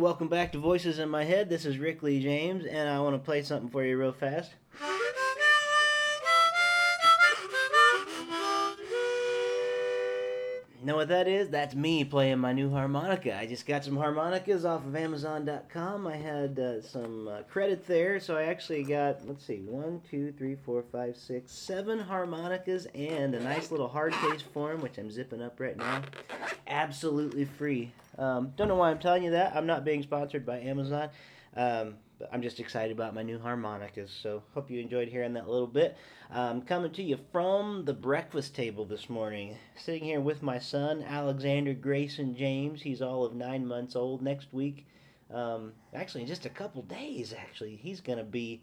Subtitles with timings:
[0.00, 1.50] Welcome back to Voices in My Head.
[1.50, 4.52] This is Rick Lee James, and I want to play something for you real fast.
[10.82, 11.50] Know what that is?
[11.50, 13.36] That's me playing my new harmonica.
[13.36, 16.06] I just got some harmonicas off of Amazon.com.
[16.06, 20.32] I had uh, some uh, credit there, so I actually got, let's see, one, two,
[20.32, 25.10] three, four, five, six, seven harmonicas and a nice little hard case form, which I'm
[25.10, 26.00] zipping up right now.
[26.66, 27.92] Absolutely free.
[28.20, 29.56] Um, don't know why I'm telling you that.
[29.56, 31.08] I'm not being sponsored by Amazon.
[31.56, 34.10] Um, but I'm just excited about my new harmonicas.
[34.22, 35.96] So hope you enjoyed hearing that a little bit.
[36.30, 39.56] Um, coming to you from the breakfast table this morning.
[39.74, 42.82] Sitting here with my son, Alexander Grayson James.
[42.82, 44.20] He's all of nine months old.
[44.20, 44.86] Next week,
[45.32, 48.60] um, actually, in just a couple days, actually, he's to be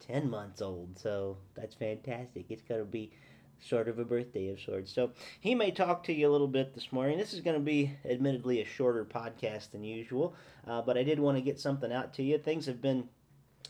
[0.00, 0.98] 10 months old.
[0.98, 2.46] So that's fantastic.
[2.48, 3.12] It's to be
[3.60, 4.92] sort of a birthday of sorts.
[4.92, 7.18] So he may talk to you a little bit this morning.
[7.18, 10.34] This is going to be, admittedly, a shorter podcast than usual,
[10.66, 12.38] uh, but I did want to get something out to you.
[12.38, 13.08] Things have been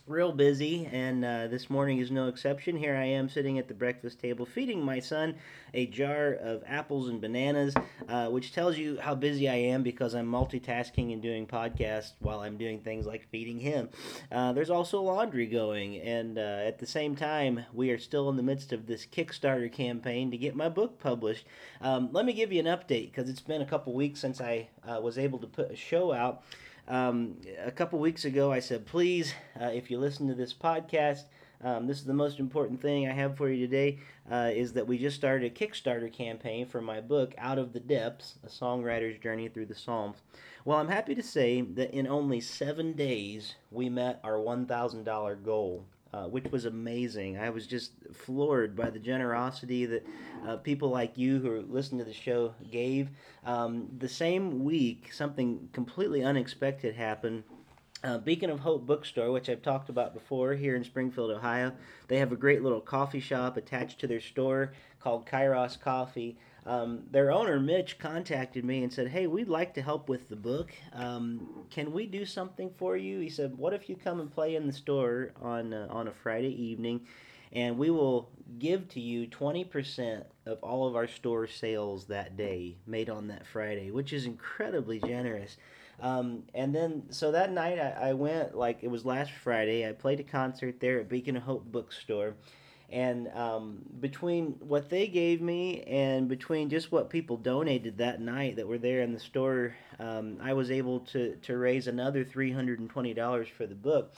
[0.07, 2.77] real busy, and uh, this morning is no exception.
[2.77, 5.35] Here I am sitting at the breakfast table feeding my son
[5.73, 7.73] a jar of apples and bananas,
[8.07, 12.39] uh, which tells you how busy I am because I'm multitasking and doing podcasts while
[12.39, 13.89] I'm doing things like feeding him.
[14.31, 18.37] Uh, there's also laundry going, and uh, at the same time, we are still in
[18.37, 21.45] the midst of this Kickstarter campaign to get my book published.
[21.81, 24.69] Um, let me give you an update because it's been a couple weeks since I
[24.87, 26.43] uh, was able to put a show out.
[26.87, 31.23] Um, a couple weeks ago, I said, please, uh, if you listen to this podcast,
[31.61, 33.99] um, this is the most important thing I have for you today
[34.31, 37.79] uh, is that we just started a Kickstarter campaign for my book, Out of the
[37.79, 40.17] Depths A Songwriter's Journey Through the Psalms.
[40.63, 45.85] Well, I'm happy to say that in only seven days, we met our $1,000 goal.
[46.17, 47.37] Uh, which was amazing.
[47.37, 50.07] I was just floored by the generosity that
[50.47, 53.09] uh, people like you who listen to the show gave.
[53.45, 57.43] Um, the same week, something completely unexpected happened.
[58.03, 61.71] Uh, Beacon of Hope Bookstore, which I've talked about before here in Springfield, Ohio,
[62.07, 66.39] they have a great little coffee shop attached to their store called Kairos Coffee.
[66.67, 70.35] Um, their owner, Mitch, contacted me and said, Hey, we'd like to help with the
[70.35, 70.73] book.
[70.91, 73.21] Um, can we do something for you?
[73.21, 76.11] He said, What if you come and play in the store on, uh, on a
[76.11, 77.07] Friday evening?
[77.53, 78.29] And we will
[78.59, 83.47] give to you 20% of all of our store sales that day made on that
[83.47, 85.55] Friday, which is incredibly generous.
[86.01, 89.93] Um, and then, so that night I, I went, like it was last Friday, I
[89.93, 92.35] played a concert there at Beacon of Hope Bookstore
[92.89, 98.55] and um, between what they gave me and between just what people donated that night
[98.55, 103.49] that were there in the store, um, I was able to, to raise another $320
[103.49, 104.13] for the book.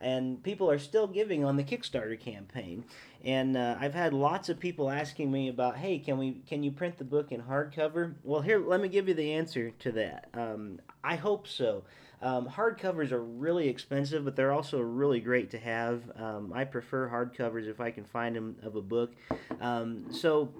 [0.00, 2.84] And people are still giving on the Kickstarter campaign.
[3.24, 6.70] And uh, I've had lots of people asking me about, hey, can we can you
[6.70, 8.14] print the book in hardcover?
[8.22, 10.28] Well, here, let me give you the answer to that.
[10.34, 11.84] Um, I hope so.
[12.22, 16.02] Um, hardcovers are really expensive, but they're also really great to have.
[16.16, 19.12] Um, I prefer hardcovers if I can find them of a book.
[19.60, 20.52] Um, so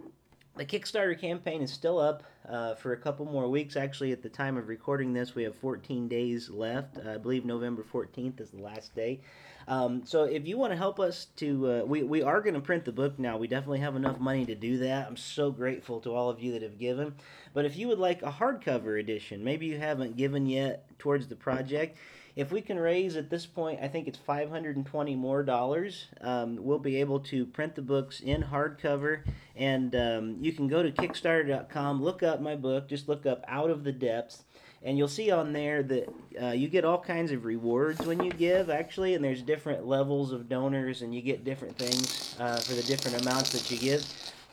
[0.57, 3.77] the Kickstarter campaign is still up uh, for a couple more weeks.
[3.77, 6.99] Actually, at the time of recording this, we have 14 days left.
[7.05, 9.21] I believe November 14th is the last day.
[9.67, 12.61] Um, so if you want to help us to, uh, we, we are going to
[12.61, 13.37] print the book now.
[13.37, 15.09] We definitely have enough money to do that.
[15.09, 17.15] I'm so grateful to all of you that have given.
[17.53, 21.37] But if you would like a hardcover edition, maybe you haven't given yet towards the
[21.37, 21.97] project,
[22.37, 26.79] if we can raise at this point, I think it's 520 more dollars, um, we'll
[26.79, 29.23] be able to print the books in hardcover.
[29.57, 33.71] And um, you can go to Kickstarter.com, look up my book, just look up Out
[33.71, 34.43] of the Depths
[34.85, 38.31] and you'll see on there that uh, you get all kinds of rewards when you
[38.31, 42.75] give actually and there's different levels of donors and you get different things uh, for
[42.75, 44.07] the different amounts that you give.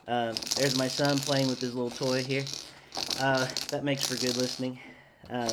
[0.08, 2.44] Uh, there's my son playing with his little toy here.
[3.20, 4.78] Uh, that makes for good listening.
[5.30, 5.48] Um,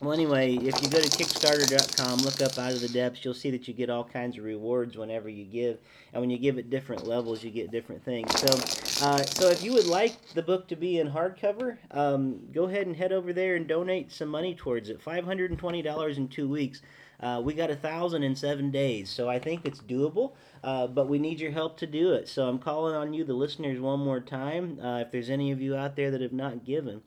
[0.00, 3.50] well anyway if you go to kickstarter.com look up out of the depths you'll see
[3.50, 5.78] that you get all kinds of rewards whenever you give
[6.12, 9.62] and when you give at different levels you get different things so uh, so if
[9.62, 13.32] you would like the book to be in hardcover um, go ahead and head over
[13.32, 16.82] there and donate some money towards it $520 in two weeks
[17.20, 20.32] uh, we got a thousand in seven days, so I think it's doable.
[20.62, 22.28] Uh, but we need your help to do it.
[22.28, 24.78] So I'm calling on you, the listeners, one more time.
[24.82, 27.00] Uh, if there's any of you out there that have not given,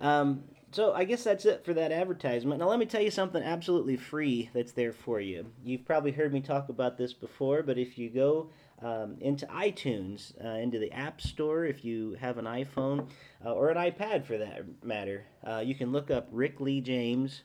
[0.00, 0.42] um,
[0.74, 2.58] so I guess that's it for that advertisement.
[2.58, 5.46] Now let me tell you something absolutely free that's there for you.
[5.64, 8.50] You've probably heard me talk about this before, but if you go
[8.82, 13.08] um, into iTunes, uh, into the App Store, if you have an iPhone
[13.46, 17.42] uh, or an iPad for that matter, uh, you can look up Rick Lee James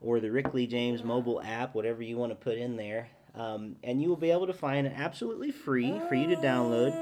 [0.00, 3.76] or the Rick Lee James mobile app, whatever you want to put in there, um,
[3.84, 6.94] and you will be able to find it absolutely free for you to download.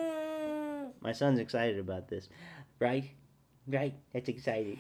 [1.01, 2.29] My son's excited about this,
[2.81, 3.09] right?
[3.71, 4.79] Right, that's exciting.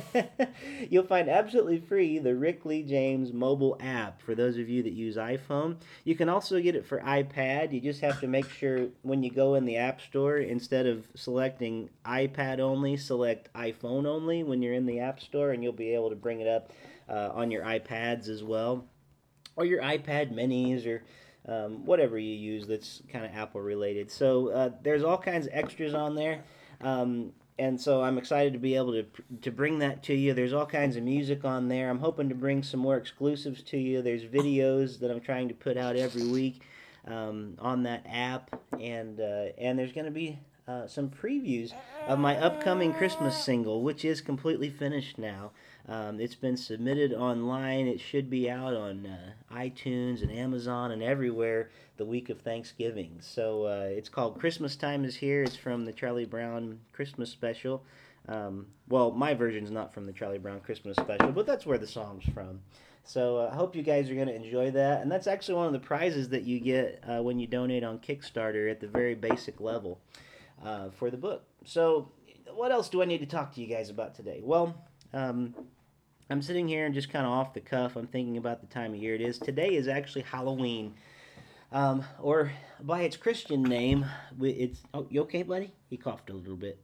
[0.90, 4.92] You'll find absolutely free the Rick Lee James mobile app for those of you that
[4.92, 5.76] use iPhone.
[6.02, 7.72] You can also get it for iPad.
[7.72, 11.06] You just have to make sure when you go in the App Store, instead of
[11.14, 15.94] selecting iPad only, select iPhone only when you're in the App Store, and you'll be
[15.94, 16.72] able to bring it up
[17.08, 18.84] uh, on your iPads as well,
[19.54, 21.04] or your iPad minis, or
[21.46, 24.10] um, whatever you use that's kind of Apple related.
[24.10, 26.42] So uh, there's all kinds of extras on there.
[26.80, 29.04] Um, and so I'm excited to be able to
[29.42, 30.34] to bring that to you.
[30.34, 31.90] There's all kinds of music on there.
[31.90, 34.02] I'm hoping to bring some more exclusives to you.
[34.02, 36.62] There's videos that I'm trying to put out every week
[37.06, 41.72] um, on that app, and uh, and there's going to be uh, some previews
[42.08, 45.52] of my upcoming Christmas single, which is completely finished now.
[45.88, 47.86] Um, it's been submitted online.
[47.86, 53.18] It should be out on uh, iTunes and Amazon and everywhere the week of Thanksgiving.
[53.20, 55.42] So uh, it's called Christmas Time is Here.
[55.42, 57.82] It's from the Charlie Brown Christmas special.
[58.28, 61.86] Um, well, my version's not from the Charlie Brown Christmas special, but that's where the
[61.86, 62.60] song's from.
[63.04, 65.02] So uh, I hope you guys are going to enjoy that.
[65.02, 67.98] And that's actually one of the prizes that you get uh, when you donate on
[67.98, 70.00] Kickstarter at the very basic level
[70.64, 71.44] uh, for the book.
[71.64, 72.12] So,
[72.54, 74.40] what else do I need to talk to you guys about today?
[74.42, 74.76] Well,
[75.12, 75.54] um,
[76.30, 77.96] I'm sitting here and just kind of off the cuff.
[77.96, 79.38] I'm thinking about the time of year it is.
[79.38, 80.94] Today is actually Halloween.
[81.72, 84.04] Um, or by its Christian name,
[84.40, 84.80] it's.
[84.92, 85.72] Oh, you okay, buddy?
[85.88, 86.78] He coughed a little bit.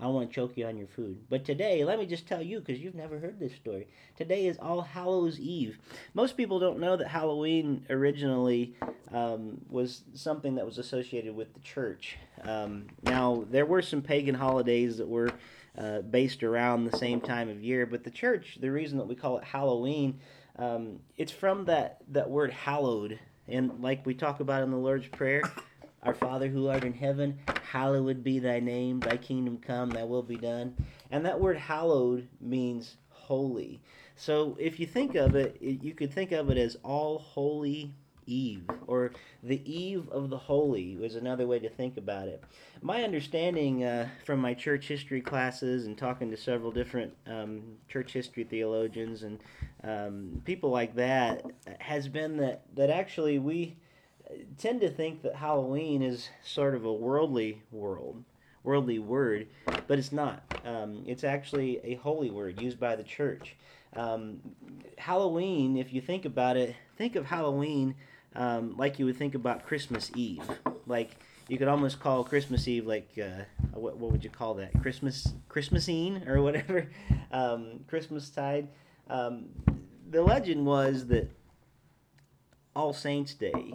[0.00, 1.18] I want to choke you on your food.
[1.28, 3.86] But today, let me just tell you, because you've never heard this story.
[4.16, 5.78] Today is All Hallows Eve.
[6.14, 8.74] Most people don't know that Halloween originally
[9.12, 12.16] um, was something that was associated with the church.
[12.42, 15.32] Um, now, there were some pagan holidays that were
[15.76, 19.14] uh, based around the same time of year, but the church, the reason that we
[19.14, 20.18] call it Halloween,
[20.56, 23.18] um, it's from that, that word hallowed.
[23.46, 25.42] And like we talk about in the Lord's Prayer,
[26.02, 27.38] our Father who art in heaven,
[27.70, 30.74] hallowed be thy name, thy kingdom come, thy will be done.
[31.10, 33.80] And that word hallowed means holy.
[34.16, 37.94] So if you think of it, you could think of it as all holy
[38.26, 39.12] eve, or
[39.42, 42.42] the eve of the holy was another way to think about it.
[42.80, 48.12] My understanding uh, from my church history classes and talking to several different um, church
[48.12, 49.40] history theologians and
[49.84, 51.44] um, people like that
[51.78, 53.76] has been that, that actually we
[54.58, 58.24] tend to think that Halloween is sort of a worldly world,
[58.62, 59.48] worldly word,
[59.86, 60.42] but it's not.
[60.64, 63.56] Um, it's actually a holy word used by the church.
[63.96, 64.40] Um,
[64.98, 67.94] Halloween, if you think about it, think of Halloween
[68.34, 70.42] um, like you would think about Christmas Eve.
[70.86, 71.16] Like
[71.48, 74.80] you could almost call Christmas Eve like uh, what, what would you call that?
[74.80, 76.88] Christmas Christmasine or whatever,
[77.32, 78.68] um, Christmas tide.
[79.08, 79.46] Um,
[80.08, 81.30] the legend was that
[82.74, 83.74] All Saints Day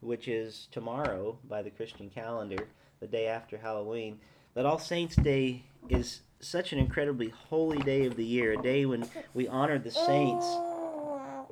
[0.00, 2.68] which is tomorrow by the Christian calendar,
[3.00, 4.18] the day after Halloween,
[4.54, 8.86] that All Saints' Day is such an incredibly holy day of the year, a day
[8.86, 10.46] when we honor the saints.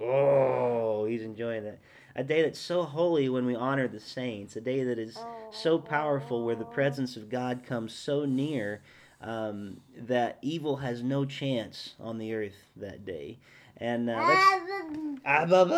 [0.01, 1.79] Oh, he's enjoying that.
[2.17, 5.19] A day that's so holy when we honor the saints, a day that is
[5.53, 8.81] so powerful where the presence of God comes so near
[9.21, 13.39] um, that evil has no chance on the earth that day.
[13.81, 14.63] And uh, that's,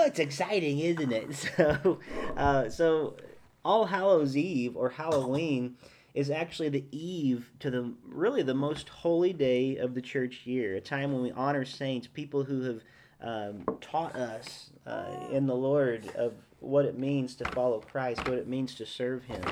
[0.07, 1.31] it's exciting, isn't it?
[1.57, 1.99] So,
[2.37, 3.17] uh, so
[3.65, 5.77] All Hallows Eve or Halloween
[6.15, 10.77] is actually the eve to the really the most holy day of the church year,
[10.77, 12.81] a time when we honor saints, people who have
[13.23, 18.39] um, taught us uh, in the Lord of what it means to follow Christ, what
[18.39, 19.43] it means to serve Him,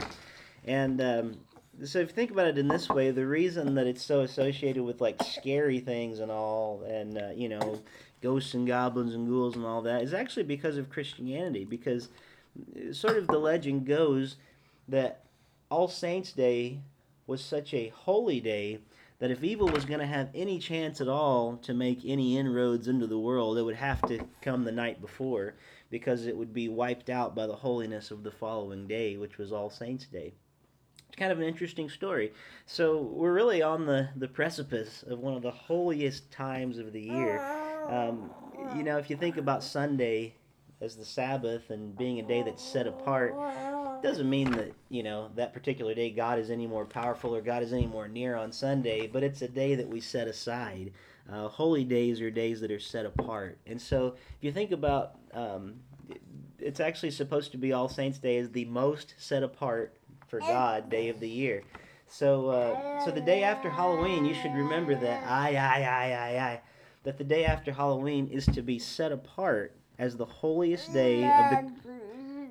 [0.67, 1.39] and um,
[1.85, 4.83] so if you think about it in this way, the reason that it's so associated
[4.83, 7.81] with like scary things and all, and uh, you know,
[8.21, 11.65] ghosts and goblins and ghouls and all that is actually because of Christianity.
[11.65, 12.09] Because
[12.93, 14.37] sort of the legend goes
[14.89, 15.25] that
[15.71, 16.81] All Saints' Day
[17.27, 18.81] was such a holy day
[19.19, 22.87] that if evil was going to have any chance at all to make any inroads
[22.87, 25.55] into the world, it would have to come the night before
[25.91, 29.53] because it would be wiped out by the holiness of the following day, which was
[29.53, 30.33] All Saints' Day.
[31.09, 32.33] It's kind of an interesting story.
[32.67, 37.01] So we're really on the, the precipice of one of the holiest times of the
[37.01, 37.39] year.
[37.89, 38.31] Um,
[38.77, 40.35] you know, if you think about Sunday
[40.81, 43.35] as the Sabbath and being a day that's set apart,
[44.03, 47.63] doesn't mean that you know that particular day God is any more powerful or God
[47.63, 50.93] is any more near on Sunday, but it's a day that we set aside.
[51.31, 55.17] Uh, holy days are days that are set apart, and so if you think about,
[55.35, 55.75] um,
[56.59, 59.95] it's actually supposed to be All Saints Day is the most set apart
[60.29, 61.63] for God day of the year.
[62.07, 66.51] So, uh, so the day after Halloween, you should remember that I, I, I, I,
[66.53, 66.61] I,
[67.09, 71.51] that the day after Halloween is to be set apart as the holiest day of
[71.51, 71.73] the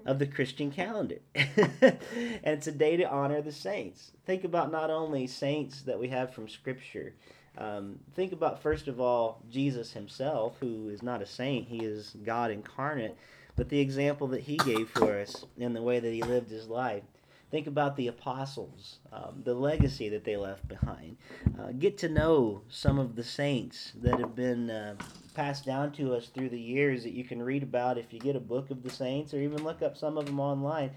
[0.04, 1.20] of the Christian calendar.
[1.36, 2.00] and
[2.44, 4.14] it's a day to honor the saints.
[4.26, 7.14] Think about not only saints that we have from Scripture.
[7.56, 12.16] Um, think about, first of all, Jesus himself, who is not a saint, he is
[12.26, 13.16] God incarnate,
[13.56, 16.68] but the example that he gave for us and the way that he lived his
[16.68, 17.04] life.
[17.50, 21.16] Think about the apostles, um, the legacy that they left behind.
[21.58, 24.96] Uh, get to know some of the saints that have been uh,
[25.34, 28.36] passed down to us through the years that you can read about if you get
[28.36, 30.92] a book of the saints or even look up some of them online.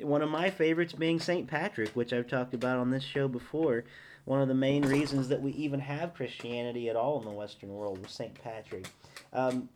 [0.00, 1.46] One of my favorites being St.
[1.46, 3.84] Patrick, which I've talked about on this show before.
[4.26, 7.70] One of the main reasons that we even have Christianity at all in the Western
[7.70, 8.34] world was St.
[8.42, 8.86] Patrick.
[9.32, 9.70] Um,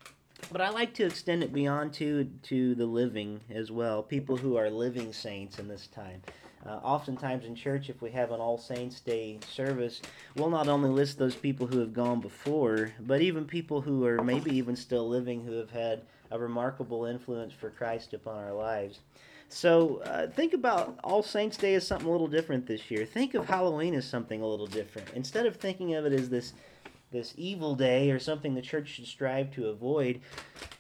[0.51, 4.03] but I like to extend it beyond to to the living as well.
[4.03, 6.23] People who are living saints in this time.
[6.67, 10.03] Uh, oftentimes in church, if we have an All Saints Day service,
[10.37, 14.23] we'll not only list those people who have gone before, but even people who are
[14.23, 19.01] maybe even still living who have had a remarkable influence for Christ upon our lives.
[19.49, 23.05] So uh, think about All Saints Day as something a little different this year.
[23.05, 25.09] Think of Halloween as something a little different.
[25.15, 26.53] Instead of thinking of it as this
[27.11, 30.21] this evil day or something the church should strive to avoid,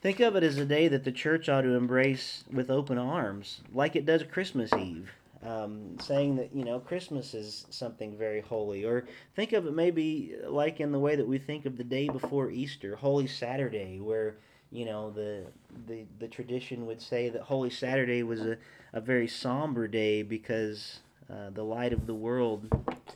[0.00, 3.60] think of it as a day that the church ought to embrace with open arms,
[3.72, 5.12] like it does Christmas Eve.
[5.42, 10.34] Um, saying that you know Christmas is something very holy, or think of it maybe
[10.46, 14.36] like in the way that we think of the day before Easter, Holy Saturday, where
[14.70, 15.46] you know the
[15.86, 18.58] the the tradition would say that Holy Saturday was a,
[18.92, 22.66] a very somber day because uh, the light of the world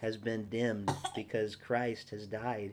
[0.00, 2.72] has been dimmed because Christ has died.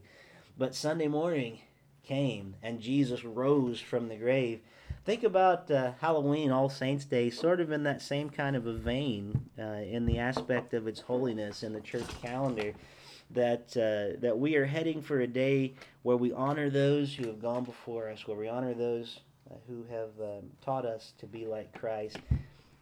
[0.57, 1.59] But Sunday morning
[2.03, 4.59] came and Jesus rose from the grave.
[5.05, 8.73] Think about uh, Halloween, All Saints Day, sort of in that same kind of a
[8.73, 12.73] vein, uh, in the aspect of its holiness in the church calendar.
[13.31, 17.41] That uh, that we are heading for a day where we honor those who have
[17.41, 21.45] gone before us, where we honor those uh, who have um, taught us to be
[21.45, 22.17] like Christ.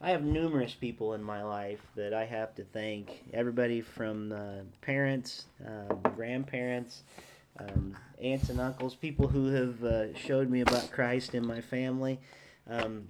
[0.02, 3.26] I have numerous people in my life that I have to thank.
[3.34, 7.04] Everybody from uh, parents, uh, grandparents,
[7.60, 12.20] um, aunts and uncles, people who have uh, showed me about Christ in my family.
[12.70, 13.08] Um,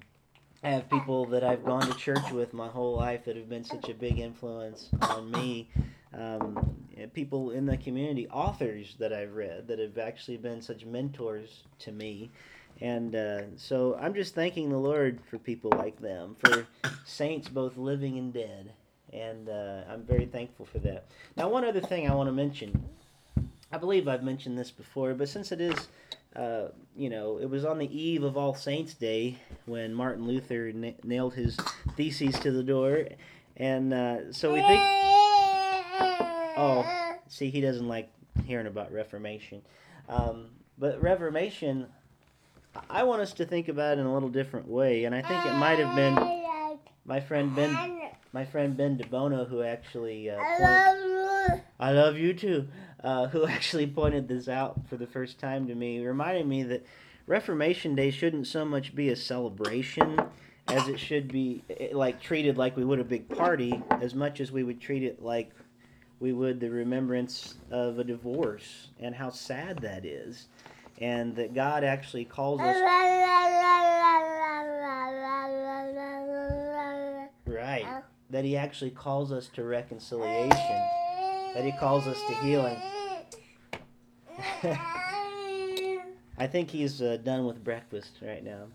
[0.63, 3.63] I have people that I've gone to church with my whole life that have been
[3.63, 5.69] such a big influence on me.
[6.13, 6.75] Um,
[7.13, 11.91] people in the community, authors that I've read that have actually been such mentors to
[11.91, 12.29] me.
[12.81, 16.67] And uh, so I'm just thanking the Lord for people like them, for
[17.05, 18.73] saints both living and dead.
[19.11, 21.05] And uh, I'm very thankful for that.
[21.35, 22.89] Now, one other thing I want to mention
[23.71, 25.87] I believe I've mentioned this before, but since it is,
[26.35, 30.71] uh, you know, it was on the eve of All Saints' Day when Martin Luther
[30.73, 31.55] na- nailed his
[31.95, 33.05] theses to the door,
[33.57, 34.81] and uh, so we think.
[36.61, 36.85] Oh,
[37.29, 38.09] see, he doesn't like
[38.43, 39.61] hearing about Reformation,
[40.09, 41.85] um, but Reformation.
[42.89, 45.45] I want us to think about it in a little different way, and I think
[45.45, 46.15] it might have been
[47.05, 50.29] my friend Ben, my friend Ben DeBono, who actually.
[50.29, 50.37] Uh,
[51.79, 52.67] I love you too
[53.03, 56.85] uh, who actually pointed this out for the first time to me, reminding me that
[57.27, 60.19] Reformation Day shouldn't so much be a celebration
[60.67, 64.39] as it should be eh, like treated like we would a big party, as much
[64.39, 65.51] as we would treat it like
[66.19, 70.47] we would the remembrance of a divorce and how sad that is,
[70.99, 72.75] and that God actually calls us.
[77.45, 78.03] Right.
[78.29, 80.98] That He actually calls us to reconciliation
[81.53, 82.77] that he calls us to healing.
[86.37, 88.67] I think he's uh, done with breakfast right now.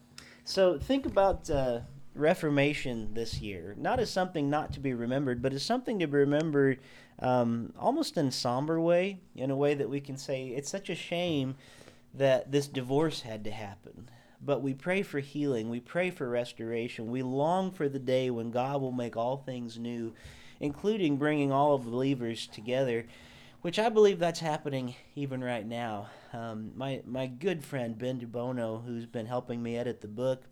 [0.44, 1.80] So think about uh,
[2.14, 6.18] Reformation this year, not as something not to be remembered, but as something to be
[6.18, 6.78] remembered
[7.20, 10.94] um, almost in somber way, in a way that we can say it's such a
[10.94, 11.54] shame
[12.12, 14.08] that this divorce had to happen.
[14.40, 18.50] But we pray for healing, we pray for restoration, we long for the day when
[18.50, 20.12] God will make all things new
[20.61, 23.06] including bringing all of the believers together,
[23.62, 26.08] which I believe that's happening even right now.
[26.32, 30.42] Um, my my good friend Ben DeBono, who's been helping me edit the book,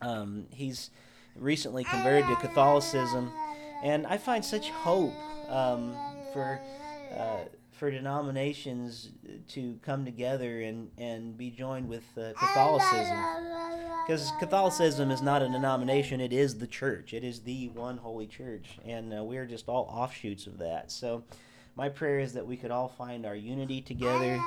[0.00, 0.90] um, he's
[1.36, 3.30] recently converted to Catholicism,
[3.82, 5.14] and I find such hope
[5.48, 5.94] um,
[6.32, 6.60] for.
[7.16, 9.10] Uh, for denominations
[9.48, 13.18] to come together and, and be joined with uh, Catholicism.
[14.06, 17.14] Because Catholicism is not a denomination, it is the church.
[17.14, 18.78] It is the one holy church.
[18.84, 20.92] And uh, we're just all offshoots of that.
[20.92, 21.24] So
[21.74, 24.38] my prayer is that we could all find our unity together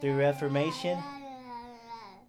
[0.00, 0.98] through Reformation.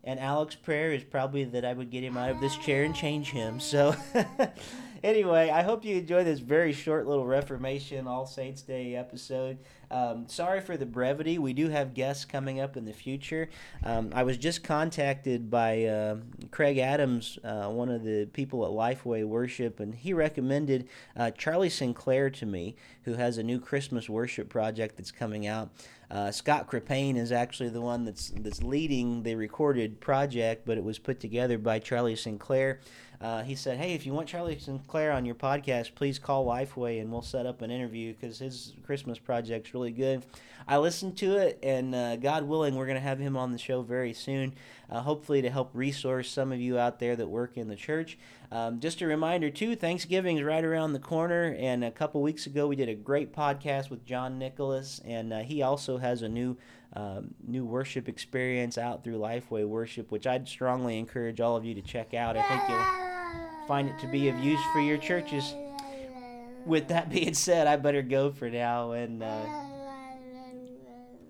[0.03, 2.93] And Alex's prayer is probably that I would get him out of this chair and
[2.93, 3.61] change him.
[3.61, 3.95] So,
[5.03, 9.57] anyway, I hope you enjoy this very short little Reformation All Saints Day episode.
[9.91, 11.37] Um, sorry for the brevity.
[11.37, 13.49] We do have guests coming up in the future.
[13.83, 16.17] Um, I was just contacted by uh,
[16.49, 21.69] Craig Adams, uh, one of the people at Lifeway Worship, and he recommended uh, Charlie
[21.69, 25.69] Sinclair to me, who has a new Christmas worship project that's coming out.
[26.09, 30.83] Uh, Scott Krippayne is actually the one that's that's leading the recorded project, but it
[30.83, 32.79] was put together by Charlie Sinclair.
[33.23, 37.01] Uh, he said, "Hey, if you want Charlie Sinclair on your podcast, please call Lifeway
[37.01, 40.25] and we'll set up an interview because his Christmas project's really good."
[40.67, 43.57] I listened to it, and uh, God willing, we're going to have him on the
[43.57, 44.53] show very soon,
[44.89, 48.17] uh, hopefully to help resource some of you out there that work in the church.
[48.51, 52.45] Um, just a reminder, too, Thanksgiving is right around the corner, and a couple weeks
[52.45, 56.29] ago we did a great podcast with John Nicholas, and uh, he also has a
[56.29, 56.57] new
[56.95, 61.73] um, new worship experience out through Lifeway Worship, which I'd strongly encourage all of you
[61.73, 62.37] to check out.
[62.37, 63.12] I think you'll
[63.67, 65.53] find it to be of use for your churches.
[66.65, 69.23] With that being said, I better go for now and.
[69.23, 69.45] Uh,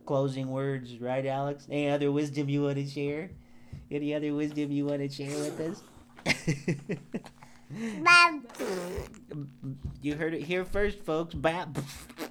[0.05, 1.65] closing words, right, Alex?
[1.69, 3.31] Any other wisdom you want to share?
[3.89, 5.81] Any other wisdom you want to share with us?
[10.01, 11.33] you heard it here first, folks.
[11.33, 11.77] Bap,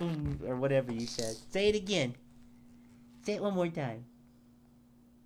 [0.47, 1.35] or whatever you said.
[1.51, 2.15] Say it again.
[3.25, 4.05] Say it one more time.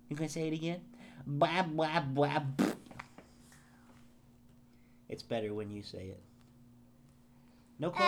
[0.09, 0.81] You gonna say it again?
[1.25, 2.43] Bap, bap, bap.
[5.09, 6.21] It's better when you say it.
[7.79, 8.07] No close.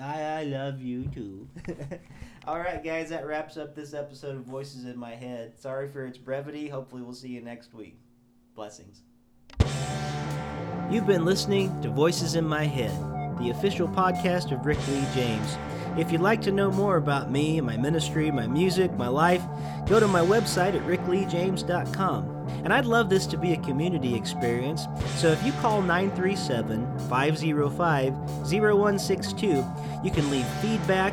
[0.00, 1.48] I, I love you too.
[2.46, 5.58] All right, guys, that wraps up this episode of Voices in My Head.
[5.58, 6.68] Sorry for its brevity.
[6.68, 7.98] Hopefully, we'll see you next week.
[8.54, 9.02] Blessings.
[10.90, 12.90] You've been listening to Voices in My Head,
[13.38, 15.56] the official podcast of Rick Lee James.
[15.98, 19.42] If you'd like to know more about me, my ministry, my music, my life,
[19.86, 22.40] go to my website at rickleejames.com.
[22.64, 28.14] And I'd love this to be a community experience, so if you call 937 505
[28.50, 29.64] 0162,
[30.04, 31.12] you can leave feedback,